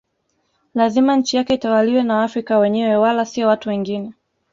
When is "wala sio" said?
2.95-3.47